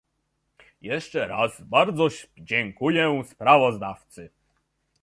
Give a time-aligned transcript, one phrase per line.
[0.81, 2.07] Jeszcze raz bardzo
[2.41, 4.29] dziękuję sprawozdawcy